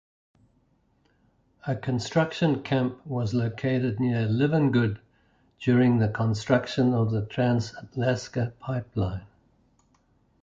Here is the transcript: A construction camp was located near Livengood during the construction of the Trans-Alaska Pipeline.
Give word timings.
A 1.67 1.75
construction 1.75 2.63
camp 2.63 3.05
was 3.05 3.35
located 3.35 3.99
near 3.99 4.27
Livengood 4.27 4.99
during 5.59 5.99
the 5.99 6.07
construction 6.09 6.91
of 6.95 7.11
the 7.11 7.23
Trans-Alaska 7.27 8.51
Pipeline. 8.59 9.27